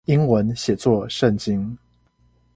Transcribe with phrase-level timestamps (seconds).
[0.05, 1.77] 英文寫作聖經